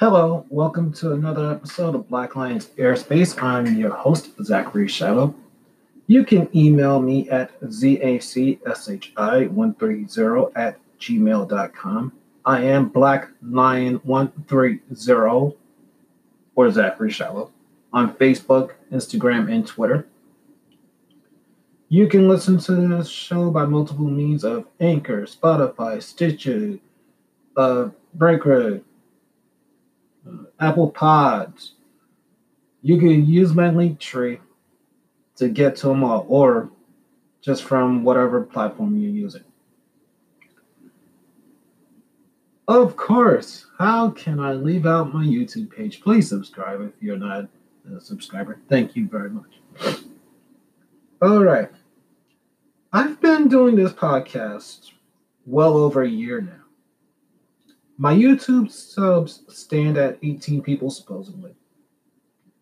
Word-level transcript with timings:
Hello, 0.00 0.46
welcome 0.48 0.92
to 0.92 1.14
another 1.14 1.50
episode 1.50 1.96
of 1.96 2.08
Black 2.08 2.36
Lions 2.36 2.66
Airspace. 2.78 3.42
I'm 3.42 3.74
your 3.74 3.90
host, 3.90 4.30
Zachary 4.40 4.86
Shiloh. 4.86 5.34
You 6.06 6.24
can 6.24 6.48
email 6.56 7.02
me 7.02 7.28
at 7.30 7.60
zacshi130 7.62 10.52
at 10.54 10.78
gmail.com. 11.00 12.12
I 12.44 12.62
am 12.62 12.88
Black 12.90 13.28
Lion 13.42 13.94
130 14.04 15.56
or 16.54 16.70
Zachary 16.70 17.10
Shiloh 17.10 17.50
on 17.92 18.14
Facebook, 18.14 18.74
Instagram, 18.92 19.52
and 19.52 19.66
Twitter. 19.66 20.06
You 21.88 22.06
can 22.06 22.28
listen 22.28 22.58
to 22.58 22.76
this 22.76 23.08
show 23.08 23.50
by 23.50 23.64
multiple 23.64 24.08
means 24.08 24.44
of 24.44 24.68
Anchor, 24.78 25.22
Spotify, 25.22 26.00
Stitcher, 26.00 26.78
uh, 27.56 27.88
Breaker, 28.14 28.82
Apple 30.60 30.90
Pods. 30.90 31.74
You 32.82 32.98
can 32.98 33.26
use 33.26 33.54
my 33.54 33.70
link 33.70 33.98
tree 33.98 34.40
to 35.36 35.48
get 35.48 35.76
to 35.76 35.88
them 35.88 36.04
all, 36.04 36.26
or 36.28 36.70
just 37.40 37.64
from 37.64 38.04
whatever 38.04 38.42
platform 38.42 38.96
you're 38.98 39.10
using. 39.10 39.44
Of 42.66 42.96
course, 42.96 43.66
how 43.78 44.10
can 44.10 44.40
I 44.40 44.52
leave 44.52 44.84
out 44.84 45.14
my 45.14 45.24
YouTube 45.24 45.74
page? 45.74 46.02
Please 46.02 46.28
subscribe 46.28 46.82
if 46.82 46.92
you're 47.00 47.16
not 47.16 47.46
a 47.96 48.00
subscriber. 48.00 48.58
Thank 48.68 48.94
you 48.94 49.08
very 49.08 49.30
much. 49.30 50.02
All 51.22 51.42
right. 51.42 51.70
I've 52.92 53.20
been 53.20 53.48
doing 53.48 53.74
this 53.74 53.92
podcast 53.92 54.92
well 55.46 55.76
over 55.76 56.02
a 56.02 56.08
year 56.08 56.40
now. 56.42 56.57
My 58.00 58.14
YouTube 58.14 58.70
subs 58.70 59.42
stand 59.48 59.98
at 59.98 60.18
18 60.22 60.62
people, 60.62 60.88
supposedly. 60.88 61.56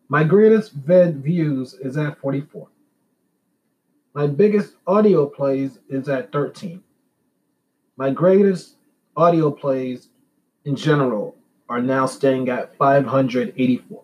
My 0.09 0.23
greatest 0.23 0.71
vid 0.71 1.23
views 1.23 1.75
is 1.75 1.95
at 1.95 2.17
44. 2.19 2.67
My 4.15 4.25
biggest 4.25 4.73
audio 4.87 5.27
plays 5.27 5.77
is 5.89 6.09
at 6.09 6.31
13. 6.31 6.81
My 7.97 8.09
greatest 8.09 8.77
audio 9.15 9.51
plays 9.51 10.09
in 10.65 10.75
general 10.75 11.35
are 11.69 11.81
now 11.81 12.07
staying 12.07 12.49
at 12.49 12.75
584. 12.77 14.01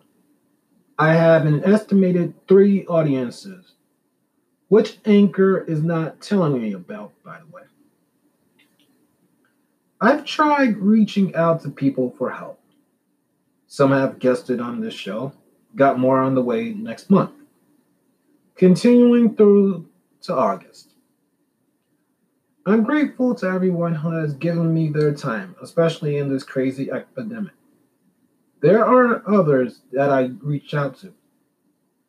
I 1.00 1.14
have 1.14 1.46
an 1.46 1.64
estimated 1.64 2.32
three 2.46 2.86
audiences, 2.86 3.72
which 4.68 4.98
Anchor 5.04 5.64
is 5.64 5.82
not 5.82 6.20
telling 6.20 6.62
me 6.62 6.74
about, 6.74 7.10
by 7.24 7.40
the 7.40 7.46
way. 7.46 7.62
I've 10.04 10.26
tried 10.26 10.76
reaching 10.76 11.34
out 11.34 11.62
to 11.62 11.70
people 11.70 12.14
for 12.18 12.28
help. 12.28 12.60
Some 13.66 13.90
have 13.90 14.18
guested 14.18 14.60
on 14.60 14.78
this 14.82 14.92
show, 14.92 15.32
got 15.76 15.98
more 15.98 16.18
on 16.18 16.34
the 16.34 16.42
way 16.42 16.74
next 16.74 17.08
month. 17.08 17.30
Continuing 18.54 19.34
through 19.34 19.88
to 20.24 20.34
August. 20.34 20.90
I'm 22.66 22.82
grateful 22.82 23.34
to 23.36 23.46
everyone 23.46 23.94
who 23.94 24.10
has 24.10 24.34
given 24.34 24.74
me 24.74 24.90
their 24.90 25.14
time, 25.14 25.56
especially 25.62 26.18
in 26.18 26.28
this 26.28 26.44
crazy 26.44 26.90
epidemic. 26.90 27.54
There 28.60 28.84
are 28.84 29.26
others 29.26 29.80
that 29.92 30.10
I 30.10 30.32
reach 30.42 30.74
out 30.74 30.98
to. 30.98 31.14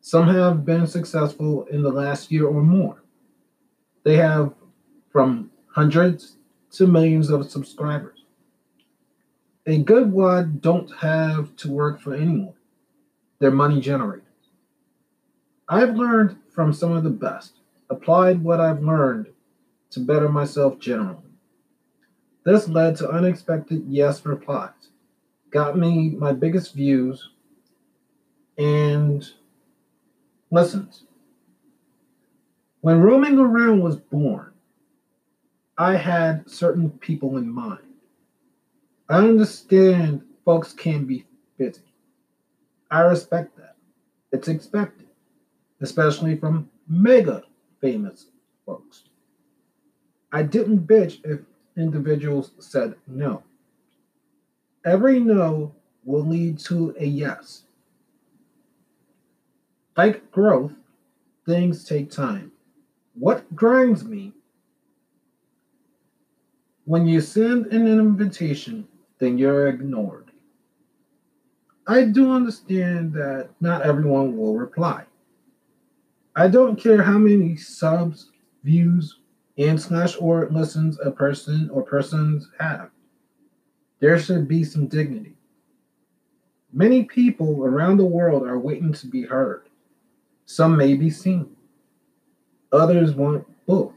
Some 0.02 0.28
have 0.28 0.66
been 0.66 0.86
successful 0.86 1.64
in 1.70 1.82
the 1.82 1.92
last 1.92 2.30
year 2.30 2.46
or 2.46 2.62
more. 2.62 3.02
They 4.04 4.16
have 4.16 4.52
from 5.10 5.50
hundreds 5.68 6.35
to 6.76 6.86
millions 6.86 7.30
of 7.30 7.50
subscribers. 7.50 8.24
A 9.66 9.78
good 9.78 10.12
one 10.12 10.58
don't 10.60 10.92
have 10.96 11.56
to 11.56 11.70
work 11.70 12.00
for 12.00 12.14
anyone. 12.14 12.54
They're 13.38 13.50
money 13.50 13.80
generators. 13.80 14.22
I've 15.68 15.96
learned 15.96 16.36
from 16.54 16.72
some 16.72 16.92
of 16.92 17.02
the 17.02 17.10
best, 17.10 17.54
applied 17.90 18.44
what 18.44 18.60
I've 18.60 18.82
learned 18.82 19.26
to 19.90 20.00
better 20.00 20.28
myself 20.28 20.78
generally. 20.78 21.18
This 22.44 22.68
led 22.68 22.96
to 22.96 23.10
unexpected 23.10 23.84
yes 23.88 24.24
replies, 24.24 24.70
got 25.50 25.76
me 25.76 26.10
my 26.10 26.32
biggest 26.32 26.74
views 26.74 27.30
and 28.56 29.28
listens. 30.50 31.04
When 32.82 33.00
Roaming 33.00 33.38
Around 33.38 33.80
was 33.80 33.96
born, 33.96 34.52
I 35.78 35.96
had 35.96 36.48
certain 36.48 36.90
people 36.90 37.36
in 37.36 37.50
mind. 37.50 37.80
I 39.08 39.18
understand 39.18 40.22
folks 40.44 40.72
can 40.72 41.04
be 41.04 41.26
busy. 41.58 41.82
I 42.90 43.00
respect 43.00 43.56
that. 43.58 43.76
It's 44.32 44.48
expected, 44.48 45.06
especially 45.80 46.36
from 46.36 46.70
mega 46.88 47.42
famous 47.80 48.26
folks. 48.64 49.04
I 50.32 50.42
didn't 50.42 50.86
bitch 50.86 51.20
if 51.24 51.40
individuals 51.76 52.52
said 52.58 52.94
no. 53.06 53.42
Every 54.84 55.20
no 55.20 55.74
will 56.04 56.24
lead 56.24 56.58
to 56.60 56.94
a 56.98 57.04
yes. 57.04 57.64
Like 59.96 60.30
growth, 60.30 60.72
things 61.44 61.84
take 61.84 62.10
time. 62.10 62.52
What 63.14 63.54
grinds 63.54 64.04
me 64.04 64.32
when 66.86 67.04
you 67.04 67.20
send 67.20 67.66
an 67.66 67.88
invitation, 67.88 68.86
then 69.18 69.36
you're 69.36 69.66
ignored. 69.66 70.30
I 71.88 72.04
do 72.04 72.32
understand 72.32 73.12
that 73.14 73.50
not 73.60 73.82
everyone 73.82 74.36
will 74.36 74.56
reply. 74.56 75.04
I 76.36 76.46
don't 76.48 76.80
care 76.80 77.02
how 77.02 77.18
many 77.18 77.56
subs, 77.56 78.30
views, 78.62 79.18
and 79.58 79.80
slash 79.80 80.16
or 80.20 80.48
listens 80.50 80.98
a 81.00 81.10
person 81.10 81.68
or 81.72 81.82
persons 81.82 82.48
have. 82.60 82.90
There 83.98 84.18
should 84.18 84.46
be 84.46 84.62
some 84.62 84.86
dignity. 84.86 85.34
Many 86.72 87.04
people 87.04 87.64
around 87.64 87.96
the 87.96 88.04
world 88.04 88.46
are 88.46 88.58
waiting 88.58 88.92
to 88.92 89.06
be 89.08 89.22
heard. 89.22 89.68
Some 90.44 90.76
may 90.76 90.94
be 90.94 91.10
seen. 91.10 91.56
Others 92.70 93.14
want 93.14 93.44
both. 93.66 93.94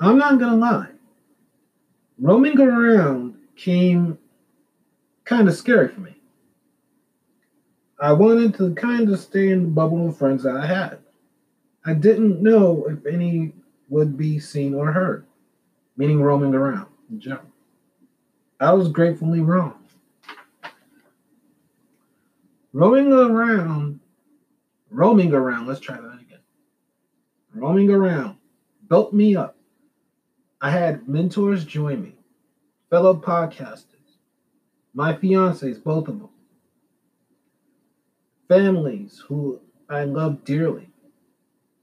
I'm 0.00 0.18
not 0.18 0.40
going 0.40 0.50
to 0.50 0.56
lie 0.56 0.95
roaming 2.18 2.60
around 2.60 3.34
came 3.56 4.18
kind 5.24 5.48
of 5.48 5.54
scary 5.54 5.88
for 5.88 6.00
me. 6.00 6.16
I 7.98 8.12
wanted 8.12 8.54
to 8.56 8.74
kind 8.74 9.10
of 9.10 9.18
stay 9.18 9.48
in 9.48 9.62
the 9.62 9.68
bubble 9.68 10.08
of 10.08 10.18
friends 10.18 10.42
that 10.42 10.56
I 10.56 10.66
had. 10.66 10.98
I 11.84 11.94
didn't 11.94 12.42
know 12.42 12.86
if 12.88 13.06
any 13.06 13.52
would 13.88 14.16
be 14.16 14.38
seen 14.38 14.74
or 14.74 14.92
heard, 14.92 15.24
meaning 15.96 16.20
roaming 16.20 16.54
around 16.54 16.88
in 17.10 17.20
general. 17.20 17.46
I 18.60 18.72
was 18.72 18.88
gratefully 18.88 19.40
wrong. 19.40 19.74
Roaming 22.72 23.12
around, 23.12 24.00
roaming 24.90 25.32
around, 25.32 25.66
let's 25.66 25.80
try 25.80 25.96
that 25.96 26.20
again. 26.20 26.40
Roaming 27.54 27.90
around 27.90 28.36
built 28.88 29.12
me 29.14 29.36
up 29.36 29.55
I 30.60 30.70
had 30.70 31.06
mentors 31.06 31.64
join 31.64 32.02
me, 32.02 32.14
fellow 32.88 33.14
podcasters, 33.14 33.84
my 34.94 35.12
fiancés, 35.12 35.82
both 35.82 36.08
of 36.08 36.18
them, 36.18 36.30
families 38.48 39.22
who 39.28 39.60
I 39.90 40.04
love 40.04 40.44
dearly, 40.44 40.88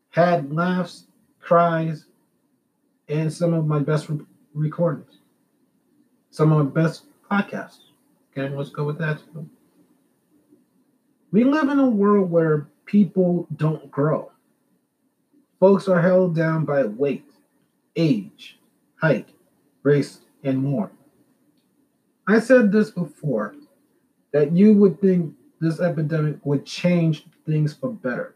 had 0.10 0.52
laughs, 0.52 1.06
cries, 1.40 2.06
and 3.08 3.32
some 3.32 3.54
of 3.54 3.68
my 3.68 3.80
best 3.80 4.10
re- 4.10 4.20
recordings, 4.56 5.20
some 6.32 6.52
of 6.52 6.66
my 6.66 6.82
best 6.82 7.06
podcasts. 7.30 7.80
Okay, 8.32 8.54
let's 8.56 8.72
go 8.72 8.84
with 8.84 8.98
that. 8.98 9.20
We 11.32 11.44
live 11.44 11.70
in 11.70 11.80
a 11.80 11.90
world 11.90 12.32
where 12.32 12.68
people 12.86 13.48
don't 13.56 13.90
grow. 13.92 14.32
Folks 15.60 15.88
are 15.88 16.02
held 16.02 16.36
down 16.36 16.66
by 16.66 16.84
weight, 16.86 17.30
age, 17.96 18.60
height, 19.04 19.28
race, 19.84 20.22
and 20.46 20.58
more. 20.58 20.90
I 22.26 22.40
said 22.40 22.72
this 22.72 22.90
before 22.90 23.54
that 24.32 24.54
you 24.54 24.74
would 24.76 25.02
think 25.02 25.34
this 25.60 25.82
epidemic 25.82 26.38
would 26.46 26.66
change 26.66 27.26
things 27.46 27.74
for 27.74 27.90
better. 27.90 28.34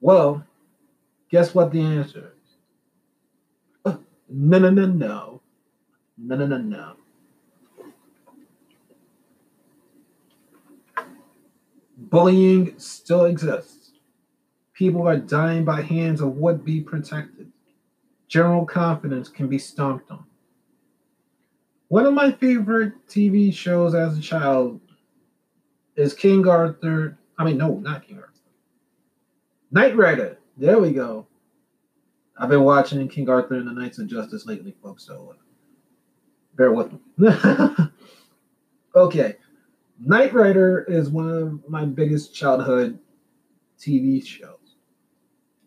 Well, 0.00 0.44
guess 1.32 1.52
what 1.52 1.72
the 1.72 1.80
answer 1.80 2.32
is? 2.36 2.56
Uh, 3.84 3.96
no, 4.28 4.60
no, 4.60 4.70
no, 4.70 4.86
no. 4.86 5.42
No, 6.16 6.36
no, 6.36 6.46
no, 6.46 6.58
no. 6.58 6.92
Bullying 11.96 12.78
still 12.78 13.24
exists. 13.24 13.92
People 14.74 15.08
are 15.08 15.16
dying 15.16 15.64
by 15.64 15.82
hands 15.82 16.20
of 16.20 16.36
would 16.36 16.64
be 16.64 16.80
protected 16.80 17.50
general 18.30 18.64
confidence 18.64 19.28
can 19.28 19.48
be 19.48 19.58
stomped 19.58 20.10
on. 20.10 20.24
One 21.88 22.06
of 22.06 22.14
my 22.14 22.30
favorite 22.30 22.94
TV 23.08 23.52
shows 23.52 23.94
as 23.94 24.16
a 24.16 24.20
child 24.20 24.80
is 25.96 26.14
King 26.14 26.46
Arthur. 26.46 27.18
I 27.36 27.44
mean, 27.44 27.58
no, 27.58 27.74
not 27.74 28.06
King 28.06 28.18
Arthur. 28.18 28.30
Knight 29.72 29.96
Rider. 29.96 30.38
There 30.56 30.78
we 30.78 30.92
go. 30.92 31.26
I've 32.38 32.48
been 32.48 32.62
watching 32.62 33.06
King 33.08 33.28
Arthur 33.28 33.54
and 33.54 33.66
the 33.66 33.72
Knights 33.72 33.98
of 33.98 34.06
Justice 34.06 34.46
lately, 34.46 34.76
folks. 34.80 35.04
So 35.04 35.34
uh, 35.34 35.42
bear 36.56 36.72
with 36.72 36.92
me. 36.92 37.28
okay, 38.94 39.36
Knight 39.98 40.32
Rider 40.32 40.84
is 40.84 41.10
one 41.10 41.28
of 41.28 41.68
my 41.68 41.84
biggest 41.84 42.32
childhood 42.32 42.98
TV 43.78 44.24
shows. 44.24 44.59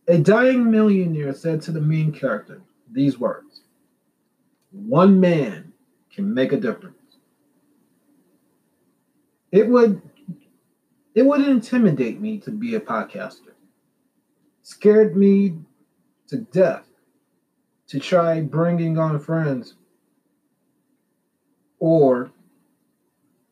A 0.08 0.18
dying 0.18 0.70
millionaire 0.70 1.34
said 1.34 1.62
to 1.64 1.72
the 1.72 1.82
main 1.82 2.12
character 2.12 2.62
these 2.92 3.18
words 3.18 3.62
One 4.72 5.20
man 5.20 5.74
can 6.14 6.34
make 6.34 6.52
a 6.52 6.60
difference. 6.60 6.98
It 9.52 9.68
would 9.68 10.02
it 11.16 11.26
would 11.26 11.48
intimidate 11.48 12.20
me 12.20 12.40
to 12.40 12.52
be 12.52 12.76
a 12.76 12.80
podcaster. 12.80 13.54
Scared 14.64 15.16
me 15.16 15.60
to 16.28 16.38
death 16.38 16.88
to 17.88 18.00
try 18.00 18.42
bringing 18.42 18.98
on 18.98 19.20
friends 19.20 19.76
or 21.80 22.32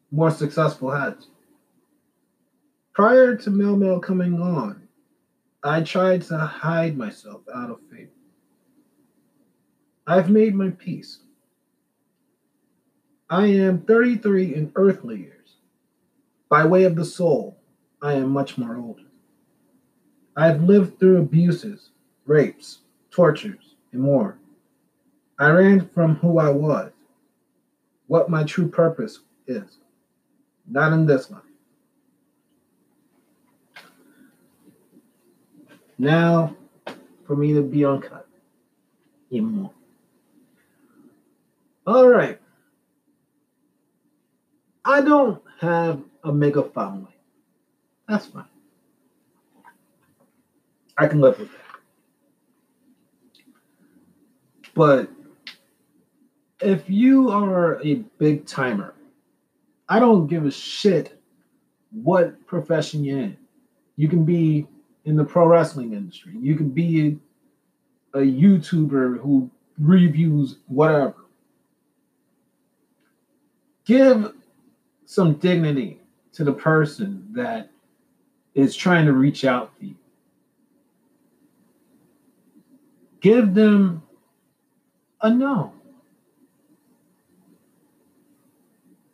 more 0.10 0.32
successful 0.32 0.92
heads. 0.92 1.28
Prior 2.94 3.36
to 3.36 3.50
Mel 3.50 3.76
Mel 3.78 4.00
coming 4.00 4.42
on, 4.42 4.81
I 5.64 5.82
tried 5.82 6.24
to 6.24 6.38
hide 6.38 6.98
myself 6.98 7.42
out 7.54 7.70
of 7.70 7.80
fear. 7.92 8.10
I've 10.08 10.30
made 10.30 10.56
my 10.56 10.72
peace. 10.72 11.20
I 13.30 13.46
am 13.46 13.82
33 13.82 14.56
in 14.56 14.72
earthly 14.76 15.20
years. 15.20 15.56
By 16.50 16.66
way 16.66 16.84
of 16.84 16.96
the 16.96 17.06
soul, 17.06 17.58
I 18.02 18.14
am 18.14 18.30
much 18.30 18.58
more 18.58 18.76
older. 18.76 19.04
I've 20.36 20.64
lived 20.64 21.00
through 21.00 21.18
abuses, 21.18 21.92
rapes, 22.26 22.80
tortures, 23.12 23.76
and 23.92 24.02
more. 24.02 24.38
I 25.38 25.50
ran 25.50 25.88
from 25.90 26.16
who 26.16 26.40
I 26.40 26.50
was, 26.50 26.92
what 28.08 28.30
my 28.30 28.44
true 28.44 28.68
purpose 28.68 29.20
is, 29.48 29.78
not 30.68 30.92
in 30.94 31.06
this 31.06 31.30
life. 31.30 31.44
Now, 36.02 36.56
for 37.28 37.36
me 37.36 37.54
to 37.54 37.62
be 37.62 37.86
uncut, 37.86 38.28
even 39.30 39.52
more. 39.52 39.72
All 41.86 42.08
right. 42.08 42.40
I 44.84 45.02
don't 45.02 45.40
have 45.60 46.02
a 46.24 46.34
mega 46.34 46.64
family. 46.64 47.16
That's 48.10 48.26
fine. 48.26 48.46
I 50.98 51.06
can 51.06 51.22
live 51.22 51.38
with 51.38 51.52
that. 51.52 51.60
But 54.74 55.08
if 56.62 56.90
you 56.90 57.30
are 57.30 57.80
a 57.84 57.98
big 58.18 58.48
timer, 58.48 58.96
I 59.88 60.00
don't 60.00 60.26
give 60.26 60.48
a 60.48 60.52
shit 60.52 61.22
what 61.92 62.44
profession 62.48 63.04
you're 63.04 63.20
in. 63.20 63.38
You 63.98 64.08
can 64.08 64.26
be 64.26 64.66
in 65.06 65.16
the 65.16 65.24
pro 65.24 65.48
wrestling 65.48 65.94
industry. 65.94 66.34
You 66.40 66.56
can 66.56 66.70
be 66.70 67.20
a, 68.14 68.20
a 68.20 68.22
YouTuber 68.22 69.20
who 69.20 69.50
reviews 69.80 70.58
whatever. 70.68 71.16
Give 73.86 74.34
some 75.06 75.34
dignity 75.36 76.00
to 76.34 76.44
the 76.44 76.54
person 76.54 77.28
that 77.34 77.70
is 78.54 78.76
trying 78.76 79.06
to 79.06 79.14
reach 79.14 79.44
out 79.44 79.78
to 79.80 79.88
you. 79.88 79.96
Give 83.22 83.54
them 83.54 84.04
a 85.22 85.30
no. 85.30 85.74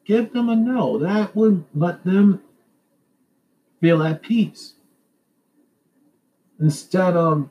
Give 0.06 0.32
them 0.32 0.50
a 0.50 0.56
no. 0.56 0.98
That 1.00 1.36
would 1.36 1.66
let 1.76 2.04
them 2.06 2.42
feel 3.82 4.02
at 4.04 4.22
peace. 4.22 4.74
Instead 6.60 7.16
of 7.16 7.50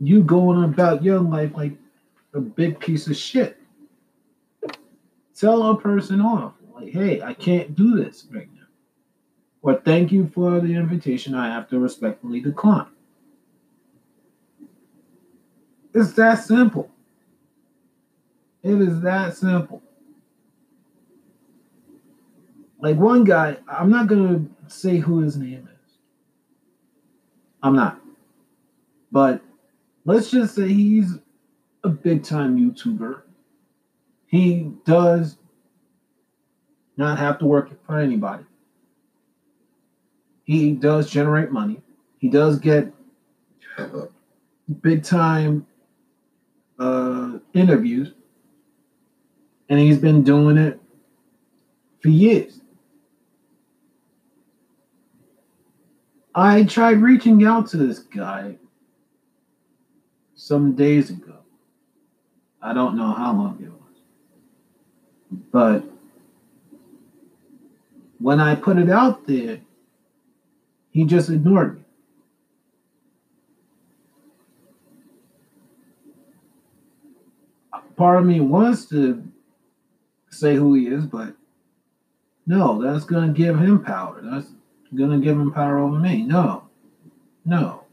you 0.00 0.22
going 0.22 0.64
about 0.64 1.02
your 1.02 1.20
life 1.20 1.52
like 1.54 1.72
a 2.34 2.40
big 2.40 2.78
piece 2.80 3.06
of 3.06 3.16
shit. 3.16 3.56
Tell 5.34 5.70
a 5.70 5.80
person 5.80 6.20
off. 6.20 6.54
Like, 6.74 6.92
hey, 6.92 7.22
I 7.22 7.34
can't 7.34 7.74
do 7.74 7.96
this 7.96 8.26
right 8.30 8.48
now. 8.54 8.66
Or 9.62 9.74
thank 9.74 10.10
you 10.10 10.30
for 10.34 10.60
the 10.60 10.74
invitation. 10.74 11.34
I 11.34 11.48
have 11.48 11.68
to 11.70 11.78
respectfully 11.78 12.40
decline. 12.40 12.88
It's 15.94 16.12
that 16.14 16.36
simple. 16.36 16.90
It 18.62 18.80
is 18.80 19.00
that 19.02 19.36
simple. 19.36 19.82
Like 22.80 22.96
one 22.96 23.24
guy, 23.24 23.58
I'm 23.68 23.90
not 23.90 24.08
going 24.08 24.26
to 24.66 24.72
say 24.74 24.98
who 24.98 25.20
his 25.20 25.36
name 25.36 25.68
is. 25.72 25.98
I'm 27.62 27.76
not. 27.76 28.01
But 29.12 29.42
let's 30.06 30.30
just 30.30 30.54
say 30.54 30.66
he's 30.66 31.18
a 31.84 31.90
big 31.90 32.24
time 32.24 32.58
YouTuber. 32.58 33.22
He 34.26 34.72
does 34.86 35.36
not 36.96 37.18
have 37.18 37.38
to 37.40 37.44
work 37.46 37.70
for 37.86 37.98
anybody. 37.98 38.44
He 40.44 40.72
does 40.72 41.10
generate 41.10 41.52
money. 41.52 41.82
He 42.18 42.28
does 42.28 42.58
get 42.58 42.92
big 44.80 45.04
time 45.04 45.66
uh, 46.78 47.38
interviews 47.52 48.12
and 49.68 49.78
he's 49.78 49.98
been 49.98 50.22
doing 50.22 50.56
it 50.56 50.80
for 52.00 52.08
years. 52.08 52.60
I 56.34 56.64
tried 56.64 57.02
reaching 57.02 57.44
out 57.44 57.66
to 57.68 57.76
this 57.76 58.00
guy 58.00 58.56
some 60.42 60.74
days 60.74 61.08
ago. 61.08 61.36
I 62.60 62.74
don't 62.74 62.96
know 62.96 63.12
how 63.12 63.32
long 63.32 63.58
it 63.62 63.70
was. 63.70 65.40
But 65.52 65.84
when 68.18 68.40
I 68.40 68.56
put 68.56 68.76
it 68.76 68.90
out 68.90 69.24
there, 69.28 69.60
he 70.90 71.04
just 71.04 71.30
ignored 71.30 71.76
me. 71.76 71.84
Part 77.94 78.18
of 78.18 78.26
me 78.26 78.40
wants 78.40 78.86
to 78.86 79.22
say 80.30 80.56
who 80.56 80.74
he 80.74 80.88
is, 80.88 81.06
but 81.06 81.36
no, 82.48 82.82
that's 82.82 83.04
going 83.04 83.28
to 83.28 83.32
give 83.32 83.56
him 83.60 83.84
power. 83.84 84.20
That's 84.20 84.48
going 84.92 85.10
to 85.10 85.24
give 85.24 85.38
him 85.38 85.52
power 85.52 85.78
over 85.78 86.00
me. 86.00 86.24
No, 86.24 86.68
no. 87.44 87.84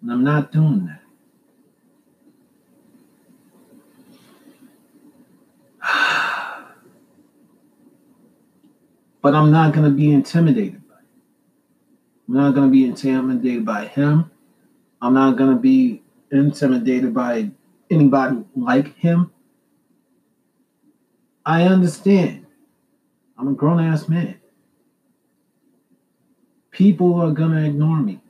And 0.00 0.12
I'm 0.12 0.22
not 0.22 0.52
doing 0.52 0.86
that. 0.86 1.01
But 9.22 9.34
I'm 9.34 9.52
not 9.52 9.72
going 9.72 9.84
to 9.84 9.96
be 9.96 10.12
intimidated 10.12 10.86
by 10.88 10.96
it. 10.96 11.04
I'm 12.28 12.34
not 12.34 12.54
going 12.54 12.68
to 12.68 12.72
be 12.72 12.84
intimidated 12.84 13.64
by 13.64 13.86
him. 13.86 14.30
I'm 15.00 15.14
not 15.14 15.36
going 15.36 15.50
to 15.50 15.60
be 15.60 16.02
intimidated 16.30 17.14
by 17.14 17.50
anybody 17.90 18.44
like 18.56 18.96
him. 18.96 19.30
I 21.46 21.64
understand. 21.64 22.46
I'm 23.38 23.48
a 23.48 23.52
grown 23.52 23.80
ass 23.80 24.08
man. 24.08 24.40
People 26.70 27.20
are 27.20 27.32
going 27.32 27.52
to 27.52 27.64
ignore 27.64 27.98
me. 27.98 28.20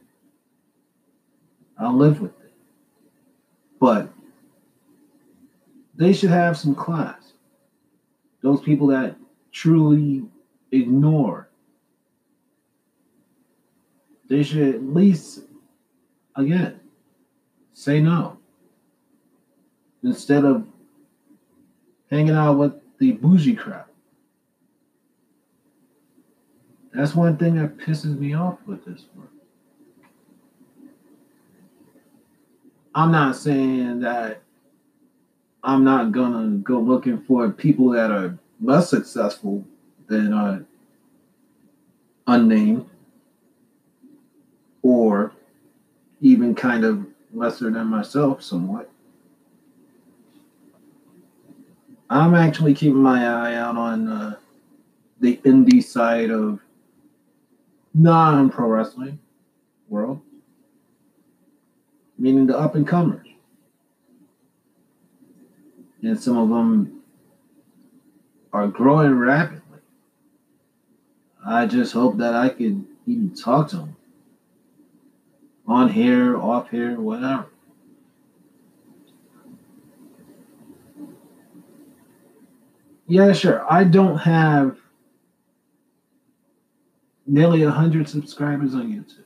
I'll 1.78 1.96
live 1.96 2.20
with 2.20 2.32
it. 2.40 2.52
But 3.80 4.10
they 5.94 6.12
should 6.12 6.30
have 6.30 6.58
some 6.58 6.74
class. 6.74 7.32
Those 8.42 8.60
people 8.60 8.88
that 8.88 9.16
truly 9.52 10.24
ignore, 10.72 11.48
they 14.28 14.42
should 14.42 14.74
at 14.74 14.82
least, 14.82 15.40
again, 16.34 16.80
say 17.74 18.00
no. 18.00 18.38
Instead 20.02 20.44
of 20.44 20.66
hanging 22.10 22.34
out 22.34 22.54
with 22.58 22.72
the 22.98 23.12
bougie 23.12 23.54
crowd. 23.54 23.84
That's 26.92 27.14
one 27.14 27.36
thing 27.36 27.54
that 27.56 27.78
pisses 27.78 28.18
me 28.18 28.34
off 28.34 28.58
with 28.66 28.84
this 28.84 29.06
work. 29.14 29.30
I'm 32.94 33.10
not 33.10 33.36
saying 33.36 34.00
that 34.00 34.42
I'm 35.64 35.84
not 35.84 36.12
gonna 36.12 36.58
go 36.58 36.80
looking 36.80 37.22
for 37.22 37.48
people 37.50 37.90
that 37.90 38.10
are 38.10 38.38
less 38.60 38.90
successful 38.90 39.64
than 40.08 40.66
unnamed 42.26 42.88
or 44.82 45.32
even 46.20 46.54
kind 46.54 46.84
of 46.84 47.06
lesser 47.32 47.70
than 47.70 47.86
myself 47.86 48.42
somewhat. 48.42 48.90
I'm 52.10 52.34
actually 52.34 52.74
keeping 52.74 53.02
my 53.02 53.26
eye 53.26 53.54
out 53.54 53.76
on 53.76 54.06
uh, 54.06 54.36
the 55.20 55.38
indie 55.44 55.82
side 55.82 56.30
of 56.30 56.60
non 57.94 58.50
pro 58.50 58.68
wrestling 58.68 59.18
world, 59.88 60.20
meaning 62.18 62.46
the 62.46 62.58
up 62.58 62.74
and 62.74 62.86
comers. 62.86 63.26
And 66.02 66.20
some 66.20 66.36
of 66.36 66.48
them 66.48 67.00
are 68.52 68.66
growing 68.66 69.14
rapidly. 69.14 69.61
I 71.44 71.66
just 71.66 71.92
hope 71.92 72.18
that 72.18 72.34
I 72.34 72.48
could 72.48 72.84
even 73.06 73.34
talk 73.34 73.68
to 73.68 73.76
them 73.76 73.96
on 75.66 75.88
here, 75.88 76.36
off 76.36 76.70
here, 76.70 77.00
whatever. 77.00 77.46
Yeah, 83.06 83.32
sure. 83.32 83.70
I 83.70 83.84
don't 83.84 84.18
have 84.18 84.78
nearly 87.26 87.64
100 87.64 88.08
subscribers 88.08 88.74
on 88.74 88.92
YouTube. 88.92 89.24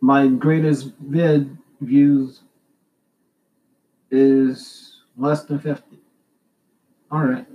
My 0.00 0.26
greatest 0.28 0.92
vid 1.00 1.56
views 1.80 2.42
is 4.10 5.02
less 5.16 5.44
than 5.44 5.58
50. 5.58 5.98
All 7.10 7.24
right. 7.24 7.46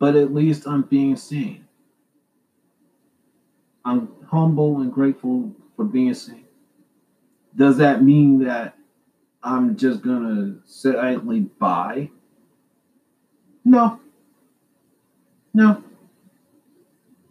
But 0.00 0.16
at 0.16 0.34
least 0.34 0.66
I'm 0.66 0.82
being 0.82 1.14
seen. 1.14 1.68
I'm 3.84 4.08
humble 4.26 4.80
and 4.80 4.92
grateful 4.92 5.54
for 5.76 5.84
being 5.84 6.14
seen. 6.14 6.46
Does 7.54 7.76
that 7.76 8.02
mean 8.02 8.42
that 8.44 8.76
I'm 9.42 9.76
just 9.76 10.02
gonna 10.02 10.56
sit 10.64 10.96
idly 10.96 11.40
by? 11.40 12.10
No. 13.64 14.00
No. 15.52 15.84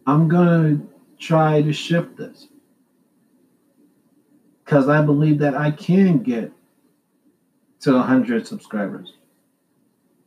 I'm 0.06 0.28
gonna 0.28 0.80
try 1.18 1.62
to 1.62 1.72
shift 1.72 2.16
this. 2.16 2.48
Because 4.64 4.88
I 4.88 5.02
believe 5.02 5.40
that 5.40 5.56
I 5.56 5.72
can 5.72 6.22
get 6.22 6.52
to 7.80 7.94
100 7.94 8.46
subscribers 8.46 9.14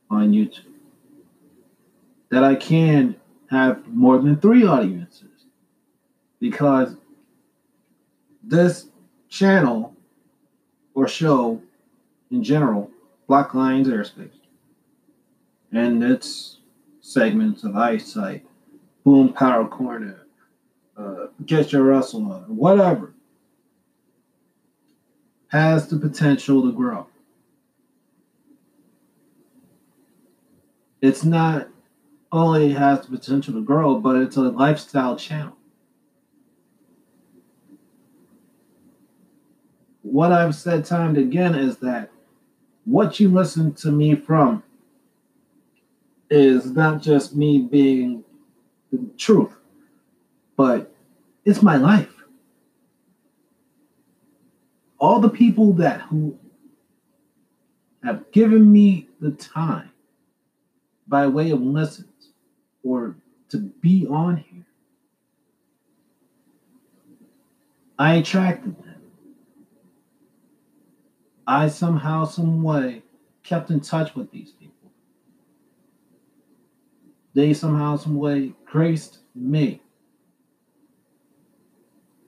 on 0.09 0.33
YouTube. 0.33 0.72
That 2.33 2.43
I 2.43 2.55
can 2.55 3.15
have 3.51 3.87
more 3.87 4.17
than 4.17 4.37
three 4.37 4.65
audiences 4.65 5.45
because 6.39 6.95
this 8.41 8.87
channel 9.29 9.95
or 10.95 11.07
show 11.07 11.61
in 12.31 12.43
general, 12.43 12.89
Black 13.27 13.53
Lions 13.53 13.87
Airspace, 13.87 14.31
and 15.73 16.03
its 16.03 16.57
segments 17.01 17.63
of 17.63 17.75
eyesight, 17.75 18.43
Boom 19.03 19.31
Power 19.31 19.67
Corner, 19.67 20.25
uh, 20.97 21.27
Get 21.45 21.71
Your 21.71 21.83
Wrestle 21.83 22.31
On, 22.31 22.45
whatever, 22.45 23.13
has 25.49 25.87
the 25.87 25.97
potential 25.97 26.63
to 26.63 26.71
grow. 26.71 27.05
It's 30.99 31.23
not 31.23 31.67
only 32.33 32.73
has 32.73 33.01
the 33.01 33.17
potential 33.17 33.53
to 33.53 33.61
grow, 33.61 33.99
but 33.99 34.17
it's 34.17 34.35
a 34.35 34.41
lifestyle 34.41 35.15
channel. 35.15 35.55
what 40.13 40.31
I've 40.31 40.53
said 40.53 40.85
time 40.85 41.15
and 41.15 41.17
again 41.17 41.55
is 41.55 41.77
that 41.77 42.11
what 42.85 43.19
you 43.19 43.29
listen 43.29 43.73
to 43.75 43.91
me 43.91 44.13
from 44.13 44.61
is 46.29 46.67
not 46.67 47.01
just 47.01 47.35
me 47.35 47.63
being 47.63 48.23
the 48.91 49.09
truth, 49.17 49.55
but 50.55 50.93
it's 51.45 51.63
my 51.63 51.77
life. 51.77 52.13
All 54.99 55.19
the 55.19 55.29
people 55.29 55.73
that 55.73 56.01
who 56.01 56.37
have 58.03 58.31
given 58.31 58.71
me 58.71 59.07
the 59.19 59.31
time 59.31 59.89
by 61.07 61.25
way 61.25 61.49
of 61.49 61.59
listens 61.59 62.07
or 62.83 63.15
to 63.49 63.57
be 63.57 64.07
on 64.07 64.37
here, 64.37 64.65
I 67.97 68.15
attracted 68.15 68.77
them. 68.83 69.01
I 71.45 71.67
somehow, 71.67 72.25
some 72.25 72.63
way, 72.63 73.03
kept 73.43 73.69
in 73.69 73.81
touch 73.81 74.15
with 74.15 74.31
these 74.31 74.51
people. 74.51 74.91
They 77.33 77.53
somehow, 77.53 77.97
some 77.97 78.15
way, 78.15 78.53
graced 78.65 79.19
me 79.35 79.81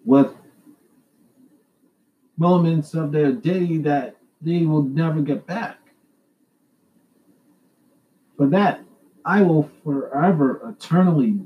with 0.03 0.33
moments 2.37 2.93
of 2.93 3.11
their 3.11 3.31
day 3.31 3.77
that 3.77 4.17
they 4.41 4.65
will 4.65 4.83
never 4.83 5.21
get 5.21 5.47
back. 5.47 5.79
For 8.37 8.47
that, 8.47 8.81
I 9.25 9.41
will 9.41 9.69
forever, 9.83 10.61
eternally 10.69 11.39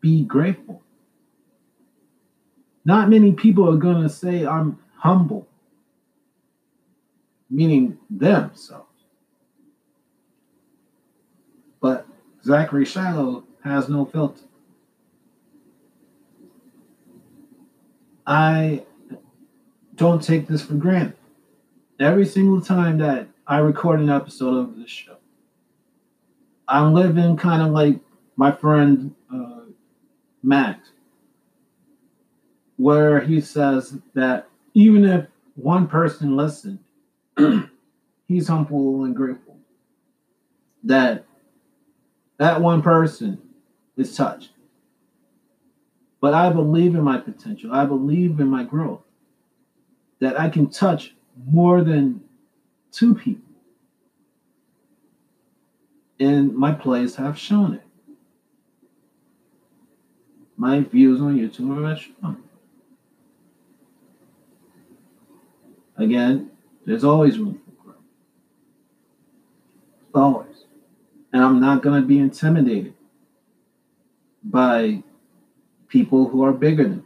be 0.00 0.24
grateful. 0.24 0.82
Not 2.84 3.08
many 3.08 3.32
people 3.32 3.68
are 3.68 3.78
going 3.78 4.02
to 4.02 4.08
say 4.10 4.46
I'm 4.46 4.78
humble 4.98 5.48
meaning 7.54 7.98
themselves. 8.10 8.88
But 11.80 12.06
Zachary 12.44 12.84
Shiloh 12.84 13.44
has 13.62 13.88
no 13.88 14.04
filter. 14.04 14.42
I 18.26 18.84
don't 19.94 20.22
take 20.22 20.48
this 20.48 20.62
for 20.62 20.74
granted. 20.74 21.16
Every 22.00 22.26
single 22.26 22.60
time 22.60 22.98
that 22.98 23.28
I 23.46 23.58
record 23.58 24.00
an 24.00 24.10
episode 24.10 24.56
of 24.56 24.76
this 24.76 24.90
show, 24.90 25.16
I'm 26.68 26.94
living 26.94 27.36
kind 27.36 27.62
of 27.62 27.72
like 27.72 27.98
my 28.36 28.52
friend 28.52 29.14
uh, 29.32 29.60
Max, 30.42 30.90
where 32.76 33.20
he 33.20 33.40
says 33.40 33.98
that 34.14 34.48
even 34.74 35.04
if 35.04 35.26
one 35.54 35.86
person 35.86 36.36
listened, 36.36 36.78
he's 38.28 38.48
humble 38.48 39.04
and 39.04 39.14
grateful 39.14 39.54
that 40.84 41.24
that 42.38 42.60
one 42.60 42.82
person 42.82 43.40
is 43.96 44.16
touched. 44.16 44.50
But 46.20 46.34
I 46.34 46.50
believe 46.50 46.94
in 46.94 47.02
my 47.02 47.18
potential. 47.18 47.72
I 47.72 47.84
believe 47.84 48.40
in 48.40 48.48
my 48.48 48.64
growth. 48.64 49.00
That 50.20 50.38
I 50.40 50.48
can 50.48 50.70
touch 50.70 51.14
more 51.46 51.82
than 51.82 52.22
two 52.92 53.14
people. 53.14 53.53
And 56.20 56.54
my 56.54 56.72
plays 56.72 57.16
have 57.16 57.38
shown 57.38 57.74
it. 57.74 57.82
My 60.56 60.80
views 60.80 61.20
on 61.20 61.36
YouTube 61.36 61.88
have 61.88 61.98
shown. 61.98 62.42
Again, 65.96 66.50
there's 66.86 67.04
always 67.04 67.38
room 67.38 67.60
for 67.64 67.82
growth. 67.82 67.96
Always. 70.14 70.64
And 71.32 71.42
I'm 71.42 71.60
not 71.60 71.82
going 71.82 72.00
to 72.00 72.06
be 72.06 72.18
intimidated 72.18 72.94
by 74.42 75.02
people 75.88 76.28
who 76.28 76.44
are 76.44 76.52
bigger 76.52 76.84
than 76.84 76.98
me, 76.98 77.04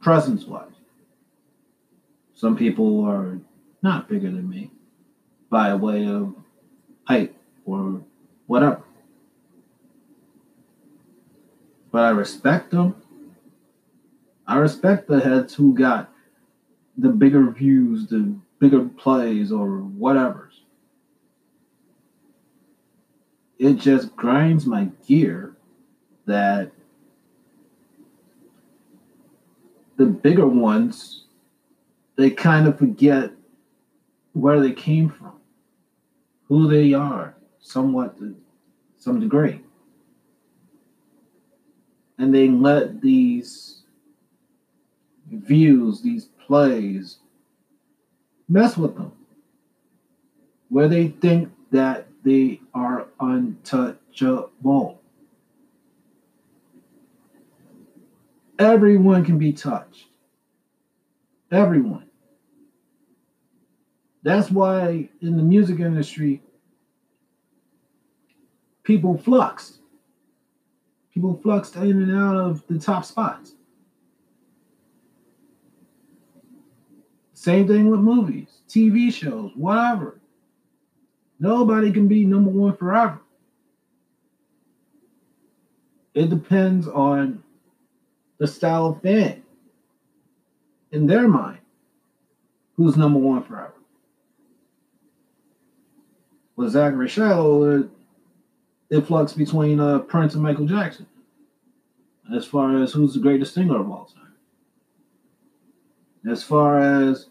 presence 0.00 0.44
wise. 0.44 0.68
Some 2.34 2.56
people 2.56 3.04
are 3.04 3.38
not 3.82 4.08
bigger 4.08 4.30
than 4.30 4.48
me 4.48 4.70
by 5.50 5.74
way 5.74 6.06
of 6.06 6.34
height 7.04 7.34
or 7.64 8.02
whatever. 8.46 8.82
But 11.90 12.02
I 12.02 12.10
respect 12.10 12.70
them. 12.70 12.96
I 14.46 14.56
respect 14.56 15.08
the 15.08 15.20
heads 15.20 15.54
who 15.54 15.74
got 15.74 16.10
the 16.96 17.08
bigger 17.08 17.50
views, 17.50 18.08
the 18.08 18.34
bigger 18.58 18.84
plays, 18.84 19.50
or 19.50 19.78
whatever. 19.78 20.50
It 23.58 23.74
just 23.74 24.14
grinds 24.16 24.66
my 24.66 24.90
gear 25.06 25.56
that 26.26 26.72
the 29.96 30.06
bigger 30.06 30.46
ones 30.46 31.24
they 32.16 32.30
kind 32.30 32.66
of 32.66 32.78
forget 32.78 33.30
where 34.32 34.60
they 34.60 34.72
came 34.72 35.08
from, 35.08 35.32
who 36.54 36.68
they 36.68 36.94
are, 36.94 37.34
somewhat 37.58 38.16
to 38.16 38.32
some 38.96 39.18
degree. 39.18 39.60
And 42.16 42.32
they 42.32 42.46
let 42.48 43.00
these 43.00 43.82
views, 45.28 46.00
these 46.00 46.26
plays, 46.46 47.18
mess 48.48 48.76
with 48.76 48.94
them, 48.94 49.10
where 50.68 50.86
they 50.86 51.08
think 51.08 51.50
that 51.72 52.06
they 52.22 52.60
are 52.72 53.08
untouchable. 53.18 55.00
Everyone 58.60 59.24
can 59.24 59.38
be 59.38 59.52
touched. 59.52 60.06
Everyone. 61.50 62.08
That's 64.22 64.52
why 64.52 65.08
in 65.20 65.36
the 65.36 65.42
music 65.42 65.80
industry, 65.80 66.43
people 68.84 69.18
fluxed. 69.18 69.78
People 71.12 71.40
fluxed 71.42 71.76
in 71.76 72.02
and 72.02 72.16
out 72.16 72.36
of 72.36 72.66
the 72.68 72.78
top 72.78 73.04
spots. 73.04 73.54
Same 77.32 77.66
thing 77.66 77.90
with 77.90 78.00
movies, 78.00 78.62
TV 78.68 79.12
shows, 79.12 79.52
whatever. 79.54 80.20
Nobody 81.40 81.92
can 81.92 82.08
be 82.08 82.24
number 82.24 82.50
one 82.50 82.76
forever. 82.76 83.20
It 86.14 86.30
depends 86.30 86.86
on 86.86 87.42
the 88.38 88.46
style 88.46 88.86
of 88.86 89.02
fan 89.02 89.42
in 90.92 91.06
their 91.06 91.28
mind 91.28 91.58
who's 92.76 92.96
number 92.96 93.18
one 93.18 93.42
forever. 93.42 93.74
With 96.56 96.70
Zachary 96.70 97.08
Shiloh, 97.08 97.88
it, 98.94 98.98
it 98.98 99.06
flux 99.06 99.32
between 99.32 99.80
uh, 99.80 100.00
Prince 100.00 100.34
and 100.34 100.42
Michael 100.42 100.66
Jackson 100.66 101.06
as 102.34 102.44
far 102.46 102.82
as 102.82 102.92
who's 102.92 103.14
the 103.14 103.20
greatest 103.20 103.54
singer 103.54 103.80
of 103.80 103.90
all 103.90 104.06
time. 104.06 104.34
As 106.30 106.42
far 106.42 106.78
as 106.78 107.28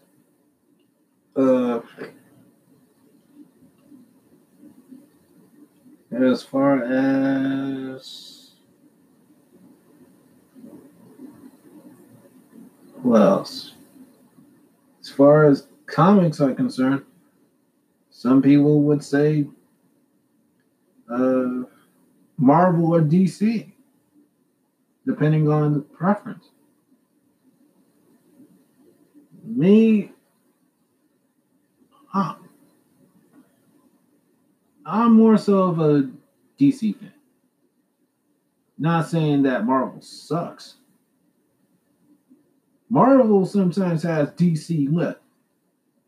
uh, 1.36 1.80
as 6.12 6.44
far 6.44 6.84
as 6.84 8.52
what 13.02 13.20
else? 13.20 13.74
As 15.00 15.08
far 15.08 15.46
as 15.46 15.66
comics 15.86 16.40
are 16.40 16.54
concerned, 16.54 17.02
some 18.10 18.40
people 18.40 18.82
would 18.82 19.02
say 19.02 19.48
Marvel 22.36 22.94
or 22.94 23.00
DC, 23.00 23.72
depending 25.06 25.48
on 25.48 25.82
preference. 25.96 26.50
Me, 29.44 30.10
huh. 32.06 32.34
I'm 34.86 35.12
more 35.12 35.38
so 35.38 35.62
of 35.64 35.78
a 35.80 36.10
DC 36.58 36.98
fan. 36.98 37.12
Not 38.78 39.08
saying 39.08 39.42
that 39.44 39.64
Marvel 39.64 40.00
sucks. 40.00 40.76
Marvel 42.90 43.46
sometimes 43.46 44.02
has 44.02 44.30
DC 44.30 44.92
lit. 44.92 45.20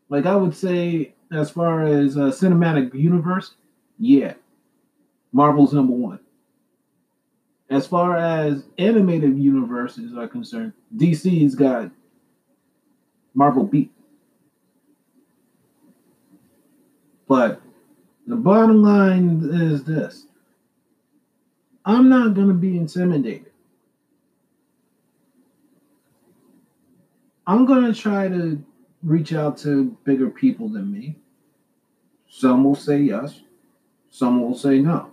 Like 0.09 0.25
I 0.25 0.35
would 0.35 0.55
say, 0.55 1.13
as 1.31 1.49
far 1.49 1.83
as 1.83 2.15
a 2.15 2.29
cinematic 2.29 2.93
universe, 2.93 3.55
yeah, 3.99 4.33
Marvel's 5.31 5.73
number 5.73 5.93
one. 5.93 6.19
As 7.69 7.85
far 7.85 8.17
as 8.17 8.63
animated 8.77 9.37
universes 9.37 10.15
are 10.15 10.27
concerned, 10.27 10.73
DC's 10.95 11.53
got 11.53 11.91
Marvel 13.33 13.63
beat. 13.63 13.91
But 17.27 17.61
the 18.25 18.37
bottom 18.37 18.81
line 18.81 19.49
is 19.51 19.83
this 19.83 20.25
I'm 21.85 22.09
not 22.09 22.33
going 22.33 22.47
to 22.47 22.53
be 22.53 22.77
intimidated. 22.77 23.51
I'm 27.45 27.65
going 27.65 27.85
to 27.91 27.99
try 27.99 28.27
to 28.27 28.61
reach 29.03 29.33
out 29.33 29.57
to 29.59 29.97
bigger 30.03 30.29
people 30.29 30.67
than 30.67 30.91
me. 30.91 31.15
Some 32.29 32.63
will 32.63 32.75
say 32.75 32.99
yes, 32.99 33.41
some 34.09 34.41
will 34.41 34.55
say 34.55 34.79
no. 34.79 35.11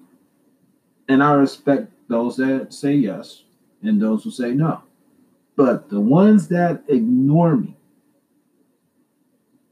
And 1.09 1.23
I 1.23 1.33
respect 1.33 1.93
those 2.09 2.37
that 2.37 2.73
say 2.73 2.95
yes 2.95 3.43
and 3.83 4.01
those 4.01 4.25
who 4.25 4.31
say 4.31 4.53
no. 4.53 4.83
But 5.57 5.88
the 5.88 6.01
ones 6.01 6.49
that 6.49 6.83
ignore 6.88 7.57
me, 7.57 7.77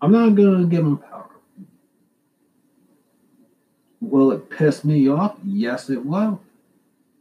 I'm 0.00 0.12
not 0.12 0.34
going 0.34 0.62
to 0.62 0.68
give 0.68 0.84
them 0.84 0.98
power. 0.98 1.30
Will 4.00 4.32
it 4.32 4.50
piss 4.50 4.84
me 4.84 5.08
off? 5.08 5.36
Yes, 5.44 5.88
it 5.88 6.04
will. 6.04 6.40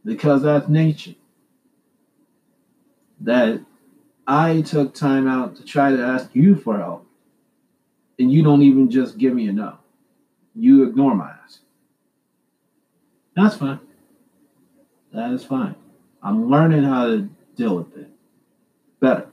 Because 0.04 0.42
that's 0.42 0.68
nature. 0.68 1.14
That 3.20 3.60
I 4.26 4.62
took 4.62 4.94
time 4.94 5.28
out 5.28 5.56
to 5.56 5.64
try 5.64 5.90
to 5.90 6.02
ask 6.02 6.30
you 6.34 6.56
for 6.56 6.78
help. 6.78 7.06
And 8.18 8.32
you 8.32 8.42
don't 8.42 8.62
even 8.62 8.90
just 8.90 9.16
give 9.16 9.32
me 9.32 9.48
a 9.48 9.52
no. 9.52 9.78
You 10.54 10.84
ignore 10.84 11.14
my 11.14 11.32
ask. 11.44 11.60
That's 13.34 13.56
fine. 13.56 13.80
That 15.12 15.32
is 15.32 15.44
fine. 15.44 15.74
I'm 16.22 16.48
learning 16.48 16.84
how 16.84 17.06
to 17.06 17.28
deal 17.56 17.76
with 17.76 17.96
it 17.96 18.08
better. 19.02 19.26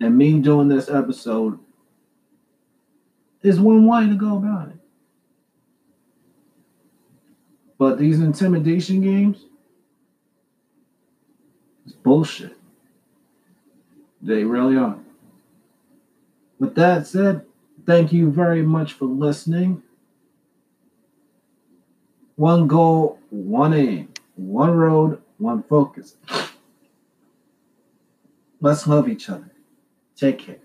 And 0.00 0.16
me 0.16 0.38
doing 0.38 0.68
this 0.68 0.88
episode 0.88 1.58
is 3.42 3.58
one 3.58 3.86
way 3.86 4.06
to 4.06 4.14
go 4.14 4.36
about 4.36 4.68
it. 4.68 4.76
But 7.78 7.98
these 7.98 8.20
intimidation 8.20 9.00
games, 9.00 9.46
it's 11.84 11.94
bullshit. 11.94 12.56
They 14.20 14.44
really 14.44 14.76
are. 14.76 14.98
With 16.58 16.74
that 16.74 17.06
said, 17.06 17.44
thank 17.86 18.12
you 18.12 18.30
very 18.30 18.62
much 18.62 18.92
for 18.92 19.06
listening. 19.06 19.82
One 22.34 22.66
goal, 22.66 23.18
one 23.30 23.74
aim, 23.74 24.08
one 24.38 24.70
road, 24.70 25.20
one 25.38 25.62
focus. 25.64 26.16
Let's 28.60 28.86
love 28.86 29.08
each 29.08 29.28
other. 29.28 29.50
Take 30.16 30.38
care. 30.38 30.58